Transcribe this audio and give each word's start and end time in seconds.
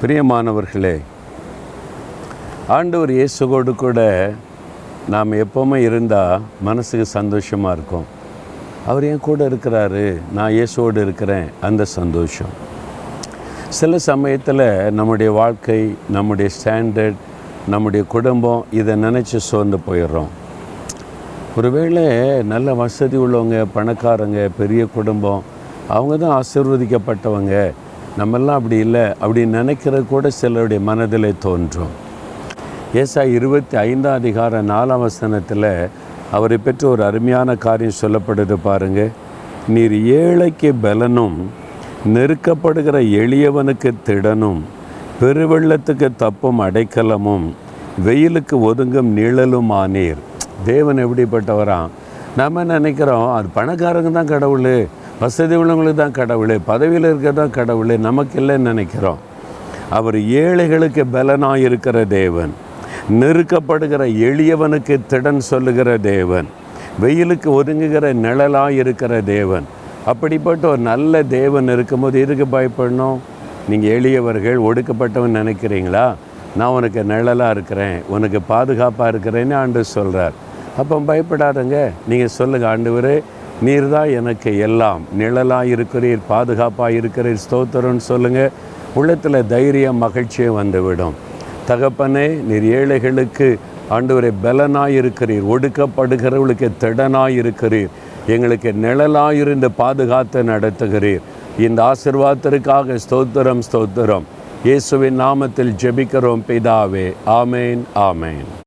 பிரியமானவர்களே 0.00 0.96
ஆண்டவர் 2.74 3.12
இயேசுவோடு 3.14 3.72
கூட 3.80 4.00
நாம் 5.14 5.32
எப்போவுமே 5.44 5.78
இருந்தால் 5.86 6.42
மனசுக்கு 6.66 7.06
சந்தோஷமாக 7.14 7.72
இருக்கும். 7.76 8.04
அவர் 8.90 9.06
என் 9.08 9.24
கூட 9.28 9.48
இருக்கிறாரு 9.48 10.04
நான் 10.36 10.54
இயேசுவோடு 10.58 11.00
இருக்கிறேன் 11.06 11.48
அந்த 11.68 11.84
சந்தோஷம். 11.94 12.52
சில 13.78 13.98
சமயத்தில் 13.98 14.64
நம்முடைய 14.98 15.32
வாழ்க்கை 15.40 15.80
நம்முடைய 16.16 16.50
ஸ்டாண்டர்ட் 16.58 17.18
நம்முடைய 17.74 18.04
குடும்பம் 18.14 18.64
இதை 18.80 18.96
நினச்சி 19.06 19.40
சோர்ந்து 19.48 19.80
போயிடுறோம். 19.88 20.30
ஒருவேளை 21.56 22.06
நல்ல 22.54 22.74
வசதி 22.84 23.16
உள்ளவங்க 23.16 23.66
பணக்காரங்க 23.74 24.48
பெரிய 24.62 24.84
குடும்பம் 24.96 25.44
அவங்க 25.96 26.14
தான் 26.16 26.36
ஆசிர்வதிக்கப்பட்டவங்க 26.40 27.54
நம்மெல்லாம் 28.16 28.58
அப்படி 28.58 28.76
இல்லை 28.84 29.04
அப்படி 29.22 29.40
நினைக்கிறது 29.56 30.06
கூட 30.12 30.30
சிலருடைய 30.40 30.80
மனதில் 30.88 31.30
தோன்றும். 31.46 31.94
ஏசா 33.00 33.22
இருபத்தி 33.36 33.76
ஐந்தாம் 33.76 34.18
அதிகார 34.20 34.62
நாலாம் 34.72 35.04
வசனத்தில் 35.06 35.70
அவரை 36.36 36.58
பற்றி 36.58 36.84
ஒரு 36.86 37.02
அருமையான 37.08 37.54
காரியம் 37.64 38.00
சொல்லப்படுது 38.00 38.56
பாருங்க. 38.68 39.02
நீர் 39.74 39.96
ஏழைக்கு 40.20 40.70
பலனும் 40.84 41.38
நெருக்கப்படுகிற 42.14 42.96
எளியவனுக்கு 43.20 43.90
திடனும் 44.08 44.60
பெருவெள்ளத்துக்கு 45.20 46.08
தப்பும் 46.24 46.60
அடைக்கலமும் 46.66 47.46
வெயிலுக்கு 48.06 48.56
ஒதுங்கும் 48.70 49.10
நிழலும் 49.18 49.70
ஆனீர் 49.82 50.20
தேவன் 50.64 51.02
எப்படிப்பட்டவராம் 51.04 51.94
நம்ம 52.36 52.64
நினைக்கிறோம் 52.64 53.28
அது 53.36 53.48
பணக்காரங்க 53.54 54.10
தான் 54.10 54.32
கடவுள். 54.32 54.70
வசதி 55.20 55.54
உள்ளவங்களுக்கு 55.60 56.00
தான் 56.00 56.16
கடவுள் 56.18 56.52
பதவியில் 56.68 57.06
இருக்க 57.08 57.30
தான் 57.38 57.54
கடவுள் 57.56 57.92
நமக்கு 58.06 58.36
இல்லைன்னு 58.40 58.68
நினைக்கிறோம். 58.70 59.20
அவர் 59.96 60.18
ஏழைகளுக்கு 60.42 61.02
பலனாக 61.14 61.64
இருக்கிற 61.68 61.96
தேவன். 62.18 62.52
நெருக்கப்படுகிற 63.20 64.02
எளியவனுக்கு 64.28 64.94
திடன் 65.12 65.40
சொல்லுகிற 65.48 65.96
தேவன். 66.12 66.48
வெயிலுக்கு 67.02 67.48
ஒதுங்குகிற 67.58 68.12
நிழலாக 68.24 68.78
இருக்கிற 68.82 69.20
தேவன். 69.34 69.66
அப்படிப்பட்ட 70.10 70.64
ஒரு 70.72 70.82
நல்ல 70.90 71.22
தேவன் 71.36 71.72
இருக்கும்போது 71.74 72.20
எதுக்கு 72.24 72.46
பயப்படணும்? 72.56 73.18
நீங்கள் 73.70 73.94
எளியவர்கள் 73.96 74.60
ஒடுக்கப்பட்டவன் 74.68 75.38
நினைக்கிறீங்களா? 75.40 76.06
நான் 76.58 76.74
உனக்கு 76.76 77.02
நிழலாக 77.12 77.54
இருக்கிறேன் 77.56 77.98
உனக்கு 78.16 78.40
பாதுகாப்பாக 78.52 79.10
இருக்கிறேன்னு 79.14 79.56
ஆண்டு 79.62 79.82
சொல்கிறார் 79.96 80.36
அப்போ 80.80 80.96
பயப்படாதங்க. 81.10 81.76
நீங்கள் 82.12 82.34
சொல்லுங்கள் 82.38 82.70
ஆண்டு 82.72 82.92
நீர்தான் 83.66 84.10
எனக்கு 84.14 84.50
எல்லாம். 84.58 85.02
நிழலாக 85.18 85.72
இருக்கிறீர் 85.74 86.26
பாதுகாப்பாக 86.28 86.98
இருக்கிறீர் 87.00 87.40
ஸ்தோத்திரம்னு 87.44 88.04
சொல்லுங்கள் 88.10 88.52
உள்ளத்தில் 88.94 89.46
தைரியம் 89.46 90.02
மகிழ்ச்சியும் 90.04 90.58
வந்துவிடும். 90.60 91.16
தகப்பனே 91.68 92.26
நீர் 92.50 92.66
ஏழைகளுக்கு 92.78 93.48
ஆண்டவரை 93.90 94.30
பலனாக 94.42 94.96
இருக்கிறீர் 95.00 95.48
ஒடுக்கப்படுகிறவர்களுக்கு 95.54 96.68
திடனாக 96.82 97.36
இருக்கிறீர் 97.42 97.92
எங்களுக்கு 98.34 98.70
நிழலாயிருந்து 98.82 99.68
பாதுகாத்து 99.76 100.42
நடத்துகிறீர். 100.42 101.26
இந்த 101.66 101.78
ஆசிர்வாதத்திற்காக 101.90 102.98
ஸ்தோத்திரம் 103.08 103.62
ஸ்தோத்திரம். 103.68 104.26
இயேசுவின் 104.64 105.20
நாமத்தில் 105.20 105.74
ஜெபிக்கிறோம் 105.82 106.44
பிதாவே. 106.48 107.06
ஆமேன் 107.26 107.82
ஆமேன். 108.08 108.48